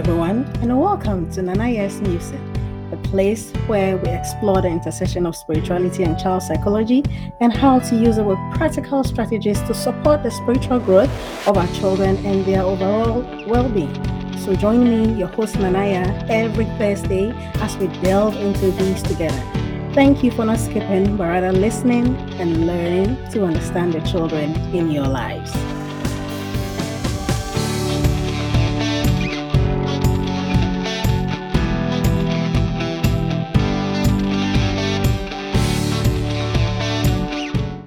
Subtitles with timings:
[0.00, 2.40] Everyone, and welcome to Nana Yaa's Music,
[2.90, 7.04] a place where we explore the intersection of spirituality and child psychology
[7.40, 11.10] and how to use with practical strategies to support the spiritual growth
[11.46, 13.92] of our children and their overall well being.
[14.38, 19.44] So, join me, your host Nanaya, every Thursday as we delve into these together.
[19.92, 24.90] Thank you for not skipping, but rather listening and learning to understand the children in
[24.90, 25.52] your lives.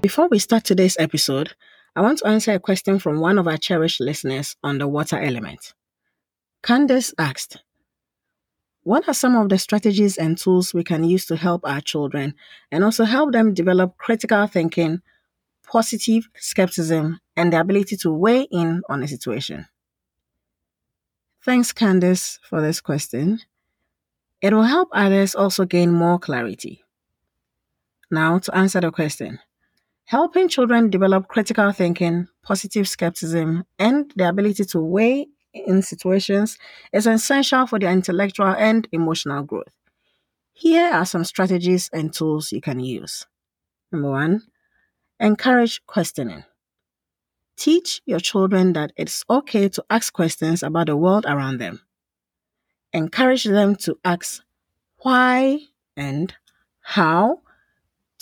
[0.03, 1.53] Before we start today's episode,
[1.95, 5.17] I want to answer a question from one of our cherished listeners on the water
[5.17, 5.73] element.
[6.61, 7.63] Candace asked,
[8.83, 12.35] What are some of the strategies and tools we can use to help our children
[12.69, 15.01] and also help them develop critical thinking,
[15.65, 19.67] positive skepticism, and the ability to weigh in on a situation?
[21.45, 23.39] Thanks, Candace, for this question.
[24.41, 26.83] It will help others also gain more clarity.
[28.11, 29.39] Now, to answer the question.
[30.05, 36.57] Helping children develop critical thinking, positive skepticism, and the ability to weigh in situations
[36.91, 39.73] is essential for their intellectual and emotional growth.
[40.51, 43.25] Here are some strategies and tools you can use.
[43.91, 44.41] Number one,
[45.19, 46.43] encourage questioning.
[47.55, 51.81] Teach your children that it's okay to ask questions about the world around them.
[52.91, 54.43] Encourage them to ask
[54.97, 55.59] why
[55.95, 56.33] and
[56.81, 57.42] how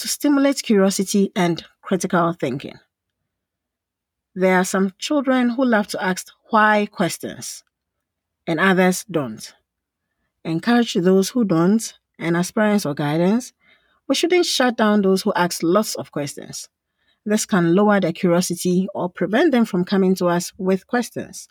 [0.02, 2.76] to stimulate curiosity and critical thinking.
[4.34, 7.64] There are some children who love to ask why questions,
[8.48, 9.54] and others don't.
[10.44, 13.54] Encourage those who don't, and as parents or guidance,
[14.08, 16.68] we shouldn't shut down those who ask lots of questions.
[17.26, 21.48] This can lower their curiosity or prevent them from coming to us with questions.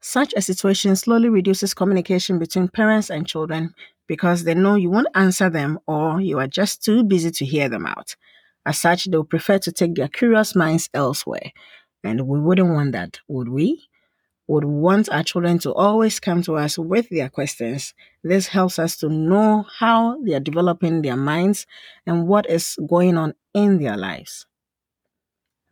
[0.00, 3.74] Such a situation slowly reduces communication between parents and children
[4.06, 7.68] because they know you won't answer them or you are just too busy to hear
[7.68, 8.16] them out.
[8.66, 11.52] As such, they'll prefer to take their curious minds elsewhere.
[12.02, 13.88] And we wouldn't want that, would we?
[14.46, 17.94] Would want our children to always come to us with their questions.
[18.22, 21.66] This helps us to know how they are developing their minds
[22.06, 24.46] and what is going on in their lives.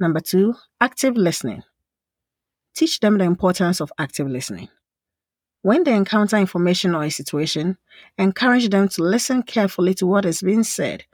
[0.00, 1.62] Number two, active listening.
[2.75, 4.69] Teach them the importance of active listening.
[5.62, 7.78] When they encounter information or a situation,
[8.18, 11.04] encourage them to listen carefully to what is being said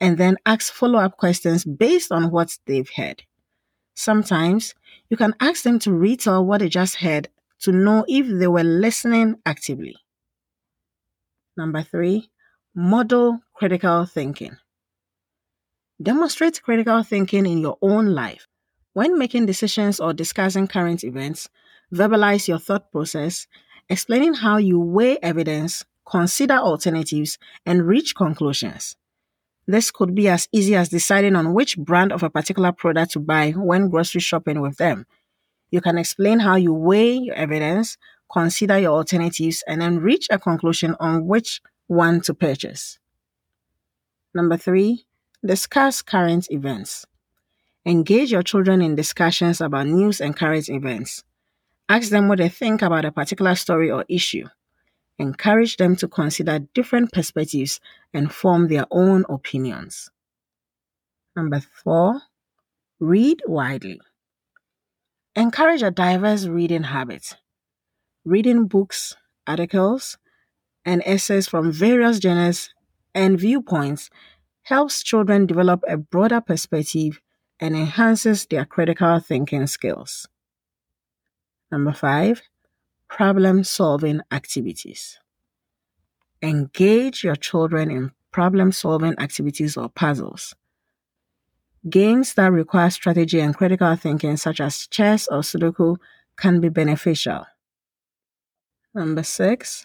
[0.00, 3.22] and then ask follow up questions based on what they've heard.
[3.94, 4.74] Sometimes
[5.08, 7.28] you can ask them to retell what they just heard
[7.60, 9.96] to know if they were listening actively.
[11.56, 12.30] Number three,
[12.74, 14.56] model critical thinking.
[16.02, 18.48] Demonstrate critical thinking in your own life.
[18.92, 21.48] When making decisions or discussing current events,
[21.92, 23.46] verbalize your thought process,
[23.88, 28.96] explaining how you weigh evidence, consider alternatives, and reach conclusions.
[29.66, 33.20] This could be as easy as deciding on which brand of a particular product to
[33.20, 35.06] buy when grocery shopping with them.
[35.70, 37.96] You can explain how you weigh your evidence,
[38.30, 42.98] consider your alternatives, and then reach a conclusion on which one to purchase.
[44.34, 45.06] Number three,
[45.44, 47.06] discuss current events.
[47.86, 51.22] Engage your children in discussions about news and current events.
[51.88, 54.46] Ask them what they think about a particular story or issue.
[55.18, 57.80] Encourage them to consider different perspectives
[58.12, 60.10] and form their own opinions.
[61.36, 62.22] Number four,
[63.00, 64.00] read widely.
[65.36, 67.36] Encourage a diverse reading habit.
[68.24, 69.16] Reading books,
[69.46, 70.16] articles,
[70.84, 72.72] and essays from various genres
[73.14, 74.10] and viewpoints
[74.62, 77.20] helps children develop a broader perspective
[77.60, 80.28] and enhances their critical thinking skills.
[81.74, 82.40] Number five,
[83.08, 85.18] problem solving activities.
[86.40, 90.54] Engage your children in problem solving activities or puzzles.
[91.90, 95.96] Games that require strategy and critical thinking, such as chess or Sudoku,
[96.36, 97.44] can be beneficial.
[98.94, 99.84] Number six,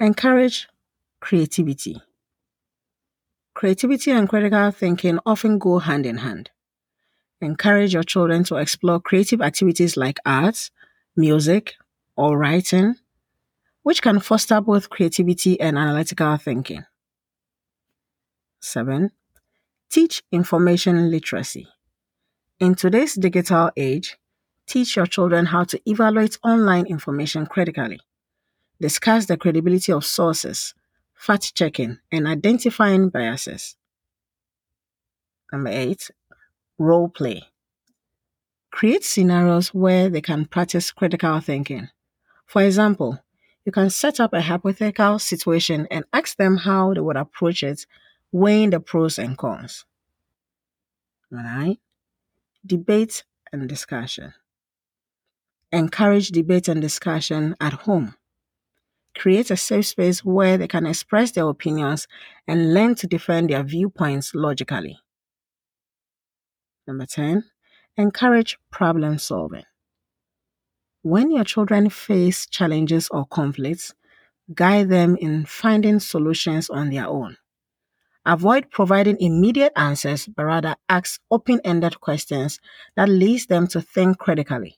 [0.00, 0.66] encourage
[1.20, 2.02] creativity.
[3.54, 6.50] Creativity and critical thinking often go hand in hand.
[7.40, 10.72] Encourage your children to explore creative activities like arts,
[11.18, 11.74] music,
[12.16, 12.94] or writing,
[13.82, 16.84] which can foster both creativity and analytical thinking.
[18.60, 19.10] 7.
[19.90, 21.68] Teach information literacy.
[22.60, 24.16] In today's digital age,
[24.66, 28.00] teach your children how to evaluate online information critically.
[28.80, 30.74] Discuss the credibility of sources,
[31.14, 33.76] fact checking, and identifying biases.
[35.52, 36.10] Number 8.
[36.78, 37.42] Role play.
[38.70, 41.88] Create scenarios where they can practice critical thinking.
[42.46, 43.18] For example,
[43.64, 47.86] you can set up a hypothetical situation and ask them how they would approach it,
[48.32, 49.84] weighing the pros and cons.
[51.30, 51.78] Right?
[52.64, 54.34] Debate and discussion.
[55.70, 58.14] Encourage debate and discussion at home.
[59.14, 62.06] Create a safe space where they can express their opinions
[62.46, 64.98] and learn to defend their viewpoints logically.
[66.86, 67.44] Number 10,
[67.98, 69.64] encourage problem solving.
[71.02, 73.94] When your children face challenges or conflicts,
[74.54, 77.36] guide them in finding solutions on their own.
[78.24, 82.60] Avoid providing immediate answers, but rather ask open ended questions
[82.94, 84.76] that leads them to think critically.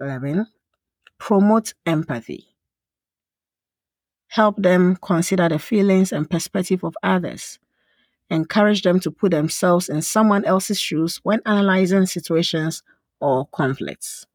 [0.00, 0.46] 11.
[1.18, 2.48] Promote empathy.
[4.28, 7.58] Help them consider the feelings and perspective of others.
[8.30, 12.82] Encourage them to put themselves in someone else's shoes when analyzing situations
[13.20, 14.26] or conflicts.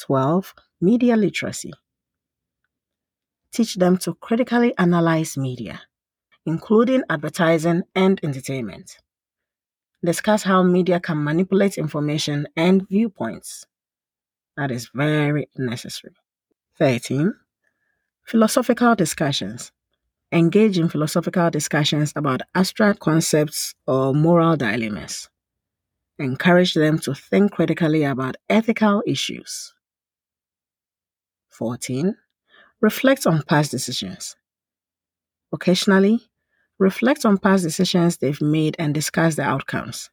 [0.00, 0.54] 12.
[0.80, 1.72] Media literacy.
[3.52, 5.82] Teach them to critically analyze media,
[6.44, 8.98] including advertising and entertainment.
[10.04, 13.66] Discuss how media can manipulate information and viewpoints.
[14.56, 16.14] That is very necessary.
[16.78, 17.34] 13.
[18.24, 19.72] Philosophical discussions.
[20.34, 25.30] Engage in philosophical discussions about abstract concepts or moral dilemmas.
[26.18, 29.72] Encourage them to think critically about ethical issues.
[31.50, 32.16] 14.
[32.80, 34.34] Reflect on past decisions.
[35.52, 36.28] Occasionally,
[36.80, 40.10] reflect on past decisions they've made and discuss the outcomes.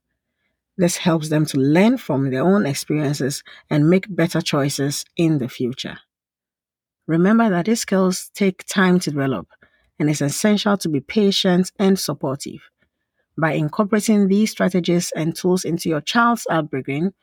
[0.77, 5.49] This helps them to learn from their own experiences and make better choices in the
[5.49, 5.97] future.
[7.07, 9.47] Remember that these skills take time to develop
[10.01, 12.71] and it's essential to be patient and supportive.
[13.37, 17.13] By incorporating these strategies and tools into your child's upbringing,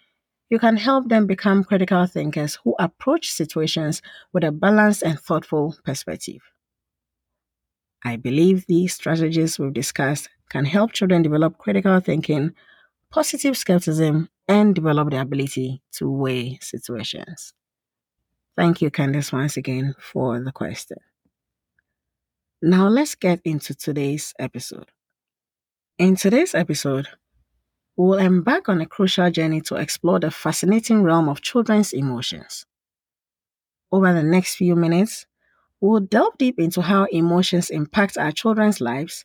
[0.49, 4.01] you can help them become critical thinkers who approach situations
[4.33, 6.41] with a balanced and thoughtful perspective.
[8.05, 12.55] I believe these strategies we've discussed can help children develop critical thinking,
[13.11, 17.55] positive skepticism, and develop the ability to weigh situations.
[18.57, 20.99] Thank you, Candice, once again for the question.
[22.63, 24.93] Now let's get into today's episode.
[25.99, 27.07] In today's episode,
[27.97, 32.67] we will embark on a crucial journey to explore the fascinating realm of children's emotions.
[33.93, 35.27] Over the next few minutes,
[35.81, 39.25] we will delve deep into how emotions impact our children's lives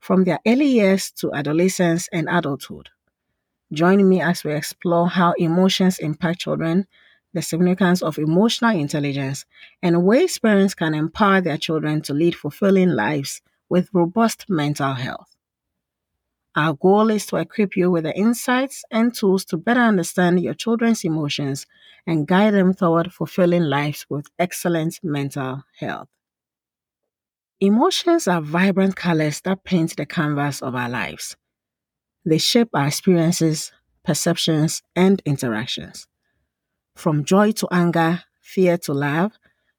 [0.00, 2.90] from their early years to adolescence and adulthood.
[3.72, 6.86] Join me as we explore how emotions impact children
[7.34, 9.44] the significance of emotional intelligence,
[9.82, 15.34] and ways parents can empower their children to lead fulfilling lives with robust mental health.
[16.56, 20.54] Our goal is to equip you with the insights and tools to better understand your
[20.54, 21.66] children's emotions
[22.06, 26.08] and guide them toward fulfilling lives with excellent mental health.
[27.60, 31.36] Emotions are vibrant colors that paint the canvas of our lives.
[32.24, 33.72] They shape our experiences,
[34.04, 36.06] perceptions, and interactions.
[36.94, 39.32] From joy to anger, fear to love,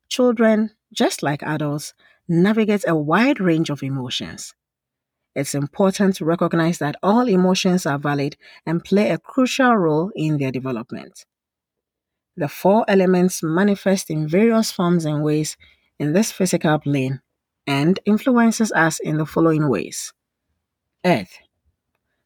[0.10, 1.94] children, just like adults,
[2.28, 4.54] navigate a wide range of emotions.
[5.36, 10.38] It's important to recognize that all emotions are valid and play a crucial role in
[10.38, 11.26] their development.
[12.38, 15.58] The four elements manifest in various forms and ways
[16.00, 17.22] in this physical plane
[17.68, 20.14] and influences us in the following ways.
[21.06, 21.40] Earth.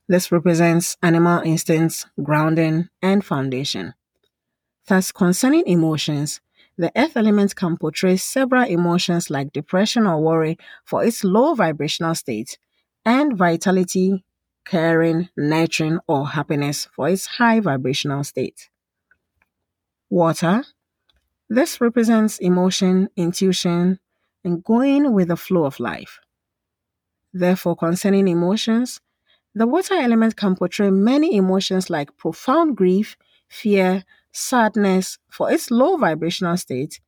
[0.08, 3.94] This represents animal instincts, grounding, and foundation.
[4.88, 6.42] Thus, concerning emotions,
[6.78, 12.16] the earth element can portray several emotions like depression or worry for its low vibrational
[12.16, 12.58] state,
[13.06, 14.24] and vitality,
[14.66, 18.70] caring, nurturing, or happiness for its high vibrational state.
[20.10, 20.64] Water.
[21.50, 24.00] This represents emotion, intuition,
[24.44, 26.20] and going with the flow of life.
[27.34, 29.02] Therefore, concerning emotions,
[29.54, 33.18] the water element can portray many emotions like profound grief,
[33.48, 34.04] fear,
[34.40, 37.00] sadness for its low vibrational state,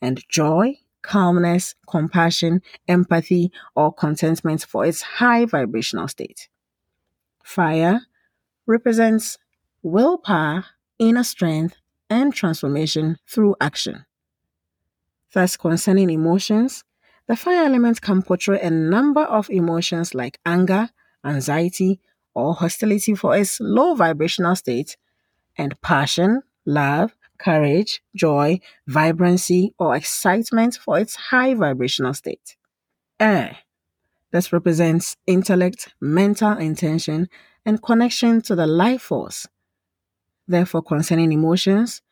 [0.00, 6.48] and joy, calmness, compassion, empathy, or contentment for its high vibrational state.
[7.44, 8.02] Fire
[8.66, 9.38] represents
[9.82, 10.64] willpower,
[10.98, 11.76] inner strength,
[12.08, 14.04] and transformation through action.
[15.32, 16.84] Thus, concerning emotions,
[17.26, 20.90] the fire element can portray a number of emotions like anger,
[21.24, 22.00] anxiety,
[22.34, 24.96] or hostility for its low vibrational state,
[25.56, 32.56] and passion, love, courage, joy, vibrancy, or excitement for its high vibrational state.
[33.18, 33.58] Air.
[34.30, 37.28] This represents intellect, mental intention,
[37.66, 39.46] and connection to the life force.
[40.48, 42.02] Therefore, concerning emotions,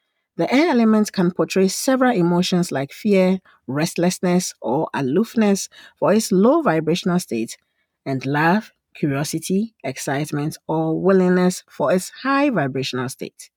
[0.41, 6.63] The air element can portray several emotions like fear, restlessness, or aloofness for its low
[6.63, 7.59] vibrational state,
[8.07, 13.51] and love, curiosity, excitement, or willingness for its high vibrational state.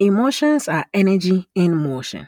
[0.00, 2.26] Emotions are energy in motion.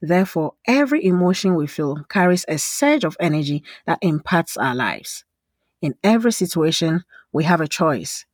[0.00, 5.24] Therefore, every emotion we feel carries a surge of energy that impacts our lives.
[5.82, 8.26] In every situation, we have a choice.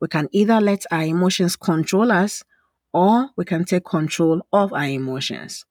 [0.00, 2.44] We can either let our emotions control us
[2.92, 5.64] or we can take control of our emotions.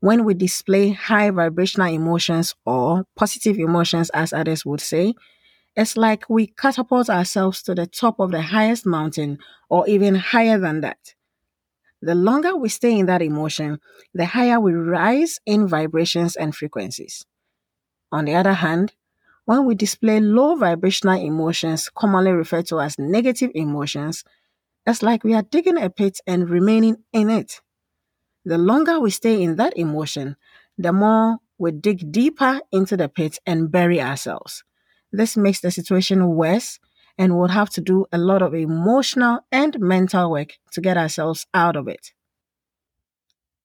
[0.00, 5.14] When we display high vibrational emotions or positive emotions, as others would say,
[5.76, 9.38] it's like we catapult ourselves to the top of the highest mountain
[9.70, 11.14] or even higher than that.
[12.04, 13.80] The longer we stay in that emotion,
[14.12, 17.24] the higher we rise in vibrations and frequencies.
[18.12, 18.92] On the other hand,
[19.46, 24.24] when we display low vibrational emotions, commonly referred to as negative emotions,
[24.86, 27.62] it's like we are digging a pit and remaining in it.
[28.44, 30.36] The longer we stay in that emotion,
[30.76, 34.64] the more we dig deeper into the pit and bury ourselves.
[35.12, 36.80] This makes the situation worse
[37.18, 41.46] and we'll have to do a lot of emotional and mental work to get ourselves
[41.54, 42.12] out of it.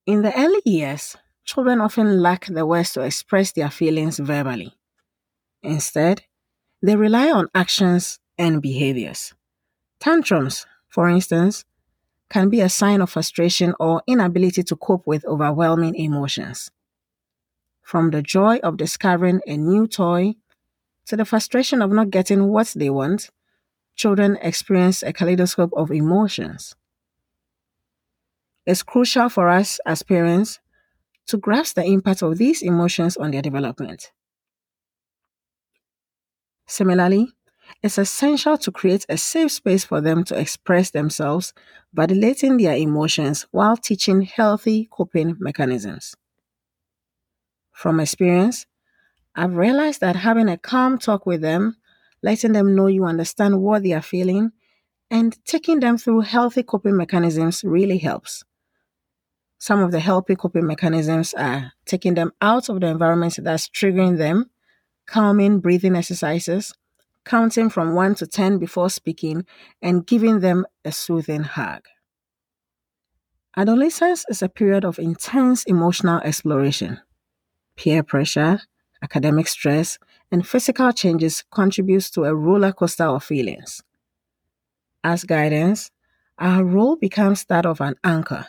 [0.06, 4.74] In the early years, children often lack the words to express their feelings verbally.
[5.62, 6.22] Instead,
[6.82, 9.34] they rely on actions and behaviors.
[9.98, 11.64] Tantrums, for instance,
[12.30, 16.70] can be a sign of frustration or inability to cope with overwhelming emotions.
[17.82, 20.36] From the joy of discovering a new toy
[21.06, 23.30] to the frustration of not getting what they want,
[24.00, 26.74] children experience a kaleidoscope of emotions.
[28.64, 30.58] It's crucial for us as parents
[31.26, 34.10] to grasp the impact of these emotions on their development.
[36.66, 37.32] Similarly,
[37.82, 41.52] it's essential to create a safe space for them to express themselves,
[41.94, 46.14] validating their emotions while teaching healthy coping mechanisms.
[47.72, 48.64] From experience,
[49.34, 51.76] I've realized that having a calm talk with them,
[52.22, 54.52] letting them know you understand what they are feeling,
[55.10, 58.44] and taking them through healthy coping mechanisms really helps.
[59.58, 64.16] Some of the healthy coping mechanisms are taking them out of the environment that's triggering
[64.16, 64.50] them,
[65.06, 66.72] calming breathing exercises,
[67.24, 69.44] counting from 1 to 10 before speaking,
[69.82, 71.84] and giving them a soothing hug.
[73.56, 77.00] Adolescence is a period of intense emotional exploration.
[77.76, 78.60] Peer pressure,
[79.02, 79.98] academic stress,
[80.32, 83.82] and physical changes contributes to a roller coaster of feelings.
[85.04, 85.90] As guidance,
[86.38, 88.46] our role becomes that of an anchor.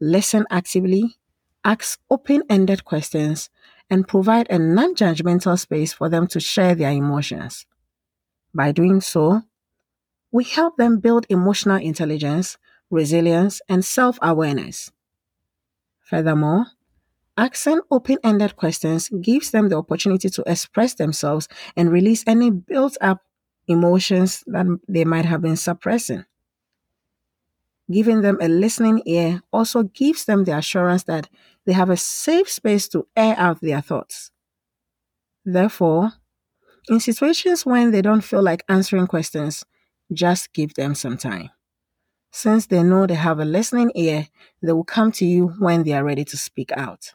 [0.00, 1.16] Listen actively,
[1.64, 3.50] ask open ended questions,
[3.90, 7.66] and provide a non judgmental space for them to share their emotions.
[8.54, 9.42] By doing so,
[10.32, 12.58] we help them build emotional intelligence,
[12.90, 14.92] resilience, and self awareness.
[16.00, 16.66] Furthermore,
[17.36, 22.96] asking open ended questions gives them the opportunity to express themselves and release any built
[23.00, 23.22] up
[23.68, 26.24] emotions that they might have been suppressing.
[27.90, 31.28] Giving them a listening ear also gives them the assurance that
[31.66, 34.30] they have a safe space to air out their thoughts.
[35.44, 36.12] Therefore,
[36.88, 39.64] in situations when they don't feel like answering questions,
[40.12, 41.50] just give them some time.
[42.32, 44.28] Since they know they have a listening ear,
[44.62, 47.14] they will come to you when they are ready to speak out.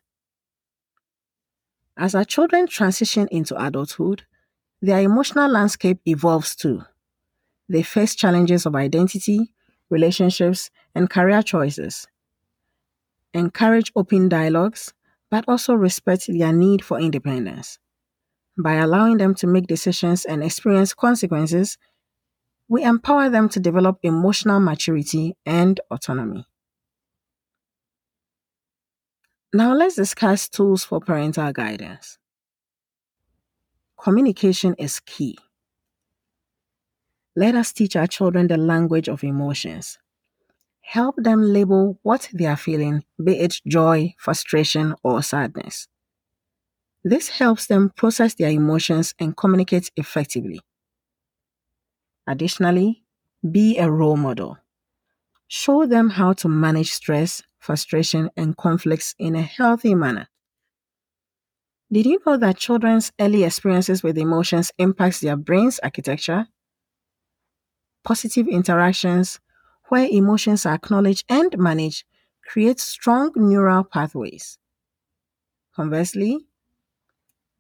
[2.01, 4.24] As our children transition into adulthood,
[4.81, 6.81] their emotional landscape evolves too.
[7.70, 9.53] They face challenges of identity,
[9.91, 12.08] relationships, and career choices.
[13.36, 14.93] Encourage open dialogues,
[15.29, 17.77] but also respect their need for independence.
[18.58, 21.77] By allowing them to make decisions and experience consequences,
[22.67, 26.48] we empower them to develop emotional maturity and autonomy.
[29.53, 32.17] Now, let's discuss tools for parental guidance.
[33.98, 35.38] Communication is key.
[37.36, 39.98] Let us teach our children the language of emotions.
[40.81, 45.88] Help them label what they are feeling, be it joy, frustration, or sadness.
[47.03, 50.62] This helps them process their emotions and communicate effectively.
[52.27, 53.03] Additionally,
[53.51, 54.58] be a role model.
[55.48, 60.27] Show them how to manage stress, frustration, and conflicts in a healthy manner.
[61.91, 66.47] Did you know that children's early experiences with emotions impacts their brain's architecture?
[68.03, 69.39] Positive interactions,
[69.89, 72.03] where emotions are acknowledged and managed,
[72.45, 74.59] create strong neural pathways.
[75.75, 76.47] Conversely,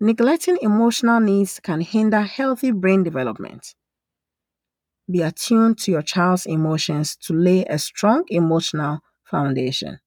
[0.01, 3.73] neglecting emotional needs can hinder healthy brain development.
[5.07, 9.01] Be attuned to your child's emotions to lay a strong emotional
[9.31, 9.99] foundation.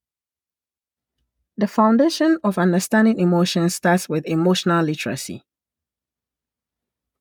[1.56, 5.42] The foundation of understanding emotions starts with emotional literacy.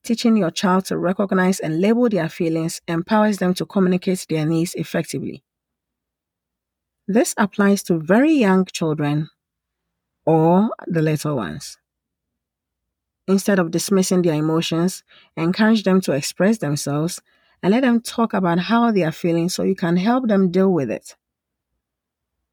[0.04, 4.74] Teaching your child to recognize and label their feelings empowers them to communicate their needs
[4.76, 5.42] effectively.
[7.08, 9.30] This applies to very young children
[10.26, 11.78] or the little ones.
[13.26, 15.02] Instead of dismissing their emotions,
[15.36, 17.20] encourage them to express themselves
[17.62, 20.72] and let them talk about how they are feeling so you can help them deal
[20.72, 21.14] with it.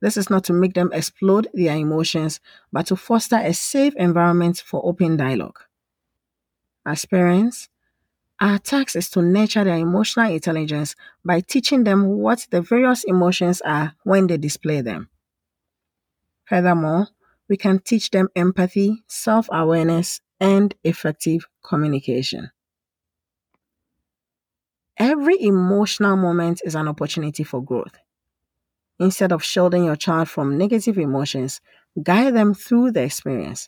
[0.02, 2.40] This is not to make them explode their emotions,
[2.74, 5.60] but to foster a safe environment for open dialogue.
[6.86, 7.70] As parents,
[8.42, 13.62] our task is to nurture their emotional intelligence by teaching them what the various emotions
[13.62, 15.10] are when they display them.
[16.46, 17.08] Furthermore,
[17.50, 22.52] we can teach them empathy, self awareness, and effective communication.
[25.00, 27.98] Every emotional moment is an opportunity for growth.
[29.02, 31.60] Instead of shielding your child from negative emotions,
[32.04, 33.68] guide them through the experience.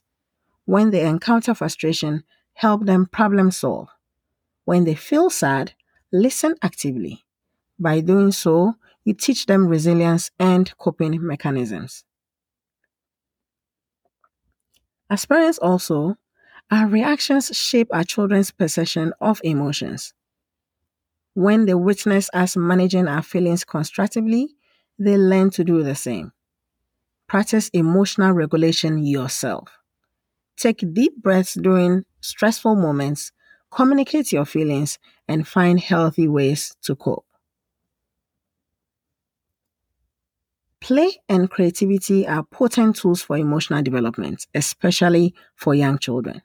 [0.65, 2.23] When they encounter frustration,
[2.53, 3.89] help them problem solve.
[4.65, 5.73] When they feel sad,
[6.11, 7.25] listen actively.
[7.79, 8.75] By doing so,
[9.05, 12.05] you teach them resilience and coping mechanisms.
[15.09, 16.17] As parents, also,
[16.69, 20.13] our reactions shape our children's perception of emotions.
[21.35, 24.55] When they witness us managing our feelings constructively,
[24.99, 26.31] they learn to do the same.
[27.27, 29.69] Practice emotional regulation yourself.
[30.57, 33.31] Take deep breaths during stressful moments,
[33.71, 37.25] communicate your feelings, and find healthy ways to cope.
[40.81, 46.43] Play and creativity are potent tools for emotional development, especially for young children.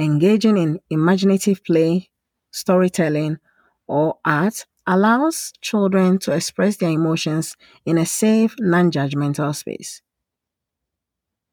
[0.00, 2.10] Engaging in imaginative play,
[2.50, 3.38] storytelling,
[3.86, 10.02] or art allows children to express their emotions in a safe, non judgmental space.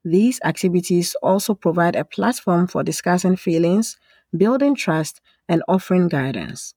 [0.04, 3.96] These activities also provide a platform for discussing feelings,
[4.36, 6.74] building trust, and offering guidance.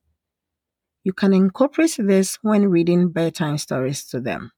[1.03, 4.51] You can incorporate this when reading bedtime stories to them.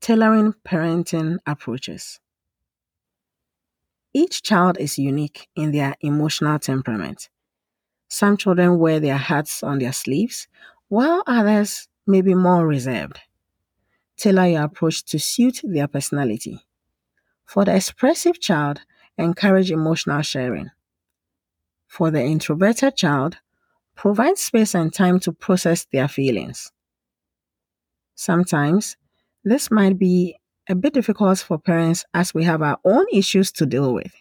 [0.00, 2.20] Tailoring parenting approaches.
[4.14, 7.28] Each child is unique in their emotional temperament.
[8.08, 10.48] Some children wear their hearts on their sleeves,
[10.88, 13.20] while others may be more reserved.
[14.16, 16.60] Tailor your approach to suit their personality.
[17.44, 18.80] For the expressive child,
[19.18, 20.70] encourage emotional sharing.
[21.88, 23.38] For the introverted child,
[23.94, 26.72] provide space and time to process their feelings.
[28.14, 28.96] Sometimes,
[29.44, 30.36] this might be
[30.68, 34.12] a bit difficult for parents as we have our own issues to deal with.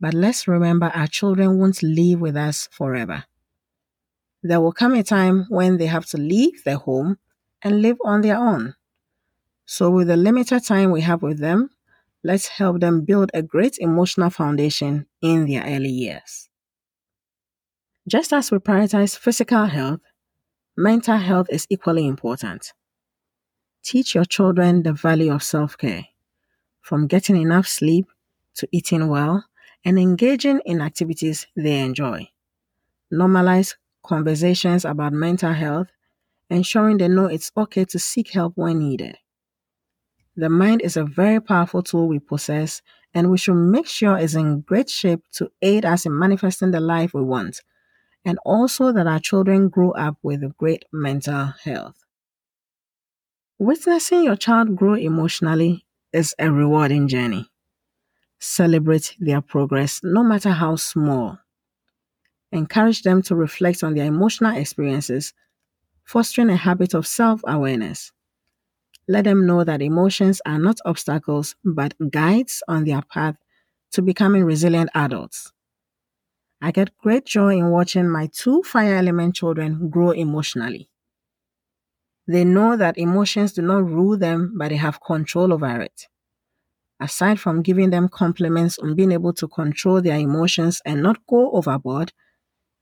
[0.00, 3.24] But let's remember our children won't live with us forever.
[4.42, 7.18] There will come a time when they have to leave their home
[7.62, 8.74] and live on their own.
[9.66, 11.70] So, with the limited time we have with them,
[12.24, 16.48] let's help them build a great emotional foundation in their early years.
[18.06, 20.00] Just as we prioritize physical health,
[20.76, 22.72] mental health is equally important.
[23.82, 26.06] Teach your children the value of self care,
[26.82, 28.06] from getting enough sleep
[28.56, 29.44] to eating well
[29.84, 32.28] and engaging in activities they enjoy.
[33.12, 35.88] Normalize conversations about mental health,
[36.50, 39.18] ensuring they know it's okay to seek help when needed.
[40.34, 42.82] The mind is a very powerful tool we possess,
[43.14, 46.80] and we should make sure it's in great shape to aid us in manifesting the
[46.80, 47.62] life we want,
[48.24, 52.04] and also that our children grow up with great mental health.
[53.60, 57.48] Witnessing your child grow emotionally is a rewarding journey.
[58.40, 61.38] Celebrate their progress, no matter how small.
[62.52, 65.34] Encourage them to reflect on their emotional experiences,
[66.04, 68.12] fostering a habit of self awareness.
[69.08, 73.36] Let them know that emotions are not obstacles, but guides on their path
[73.92, 75.52] to becoming resilient adults.
[76.62, 80.88] I get great joy in watching my two fire element children grow emotionally.
[82.26, 86.06] They know that emotions do not rule them, but they have control over it.
[87.00, 91.50] Aside from giving them compliments on being able to control their emotions and not go
[91.52, 92.12] overboard,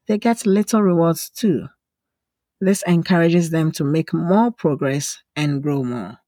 [0.09, 1.69] they get little rewards too.
[2.61, 6.19] This encourages them to make more progress and grow more.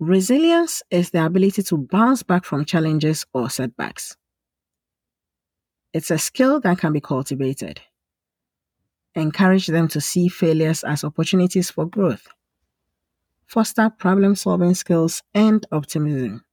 [0.00, 4.16] Resilience is the ability to bounce back from challenges or setbacks.
[5.92, 7.80] It's a skill that can be cultivated.
[9.16, 12.28] Encourage them to see failures as opportunities for growth.
[13.48, 16.45] Foster problem solving skills and optimism.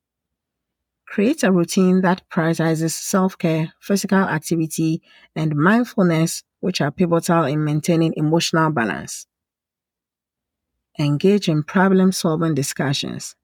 [1.14, 5.02] Create a routine that prioritizes self care, physical activity,
[5.34, 9.28] and mindfulness, which are pivotal in maintaining emotional balance.
[11.00, 13.36] engage in problem solving discussions,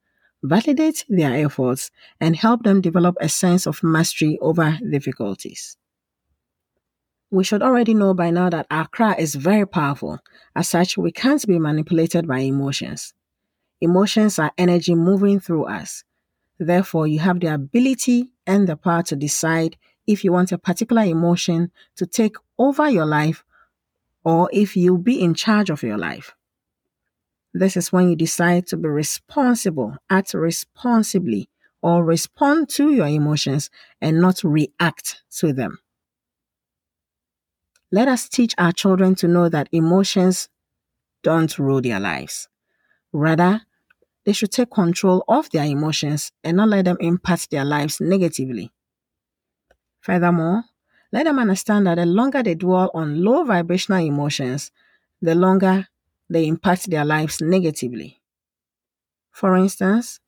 [0.44, 5.78] validate their efforts, and help them develop a sense of mastery over difficulties.
[7.32, 10.20] We should already know by now that cry is very powerful.
[10.56, 13.14] As such, we can't be manipulated by emotions.
[13.82, 16.04] Emotions are energy moving through us.
[16.60, 21.04] Therefore, you have the ability and the power to decide if you want a particular
[21.04, 23.44] emotion to take over your life
[24.26, 26.36] or if you'll be in charge of your life.
[27.54, 31.50] This is when you decide to be responsible, act responsibly,
[31.82, 33.70] or respond to your emotions
[34.02, 35.80] and not react to them.
[37.92, 40.50] Let us teach our children to know that emotions
[41.24, 42.50] don't rule their lives.
[43.12, 43.62] Rather,
[44.30, 48.72] they should take control of their emotions and not let them impact their lives negatively.
[50.02, 50.66] Furthermore,
[51.12, 54.72] let them understand that the longer they dwell on low vibrational emotions,
[55.20, 55.88] the longer
[56.30, 58.22] they impact their lives negatively.
[59.32, 60.20] For instance,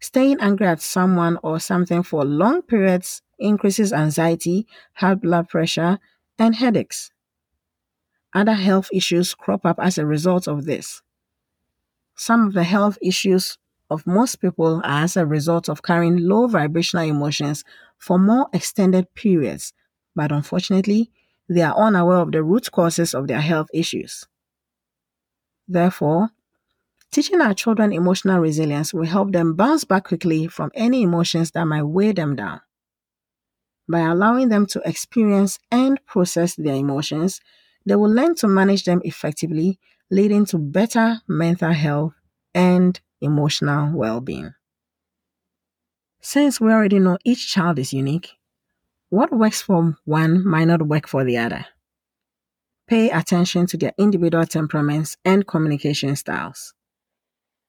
[0.00, 5.98] staying angry at someone or something for long periods increases anxiety, high blood pressure,
[6.38, 7.12] and headaches.
[8.34, 11.02] Other health issues crop up as a result of this.
[12.18, 13.56] Some of the health issues
[13.88, 17.64] of most people are as a result of carrying low vibrational emotions
[17.96, 19.72] for more extended periods,
[20.14, 21.10] but unfortunately,
[21.48, 24.26] they are unaware of the root causes of their health issues.
[25.68, 26.30] Therefore,
[27.12, 31.64] teaching our children emotional resilience will help them bounce back quickly from any emotions that
[31.66, 32.60] might weigh them down.
[33.88, 37.40] By allowing them to experience and process their emotions,
[37.84, 39.78] they will learn to manage them effectively
[40.10, 42.14] leading to better mental health
[42.54, 44.54] and emotional well being.
[46.20, 48.32] Since we already know each child is unique,
[49.10, 51.66] what works for one might not work for the other.
[52.86, 56.74] Pay attention to their individual temperaments and communication styles.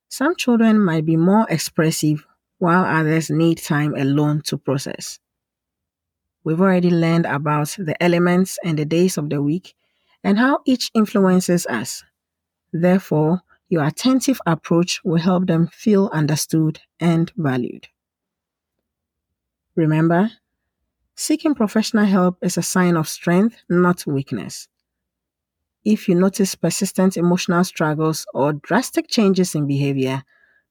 [0.10, 2.25] Some children might be more expressive,
[2.58, 5.19] while others need time alone to process.
[6.43, 9.75] We've already learned about the elements and the days of the week
[10.23, 12.04] and how each influences us.
[12.73, 17.88] Therefore, your attentive approach will help them feel understood and valued.
[19.75, 20.29] Remember,
[21.15, 24.67] seeking professional help is a sign of strength, not weakness.
[25.84, 30.23] If you notice persistent emotional struggles or drastic changes in behavior,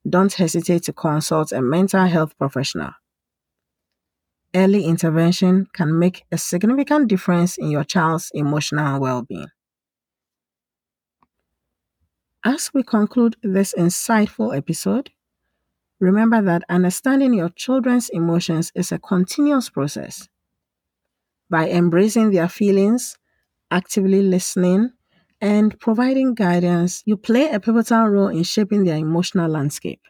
[0.09, 2.93] don't hesitate to consult a mental health professional.
[4.55, 9.49] Early intervention can make a significant difference in your child's emotional well being.
[12.45, 15.13] As we conclude this insightful episode,
[16.01, 20.29] remember that understanding your children's emotions is a continuous process.
[21.51, 23.19] By embracing their feelings,
[23.71, 24.93] actively listening,
[25.41, 30.01] and providing guidance, you play a pivotal role in shaping their emotional landscape.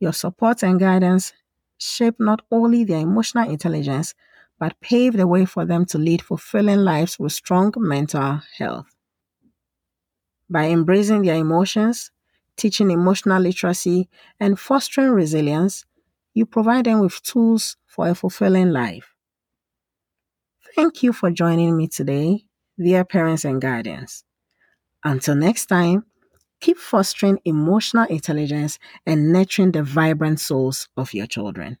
[0.00, 1.34] Your support and guidance
[1.76, 4.14] shape not only their emotional intelligence,
[4.58, 8.95] but pave the way for them to lead fulfilling lives with strong mental health.
[10.50, 12.10] By embracing their emotions,
[12.56, 14.08] teaching emotional literacy,
[14.40, 15.84] and fostering resilience,
[16.34, 19.14] you provide them with tools for a fulfilling life.
[20.76, 22.44] Thank you for joining me today,
[22.78, 24.22] dear parents and guardians.
[25.04, 26.06] Until next time,
[26.60, 31.78] keep fostering emotional intelligence and nurturing the vibrant souls of your children.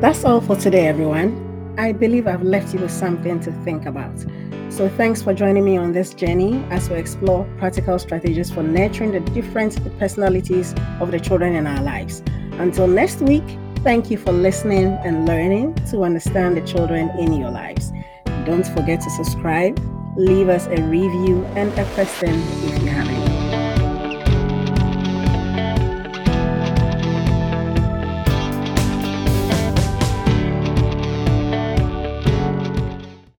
[0.00, 1.74] That's all for today, everyone.
[1.76, 4.16] I believe I've left you with something to think about.
[4.70, 9.10] So, thanks for joining me on this journey as we explore practical strategies for nurturing
[9.10, 12.22] the different personalities of the children in our lives.
[12.60, 13.42] Until next week,
[13.78, 17.90] thank you for listening and learning to understand the children in your lives.
[18.46, 19.80] Don't forget to subscribe,
[20.16, 22.97] leave us a review and a question if you have